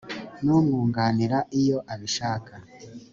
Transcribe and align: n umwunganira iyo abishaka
n 0.43 0.45
umwunganira 0.57 1.37
iyo 1.59 1.77
abishaka 1.93 2.53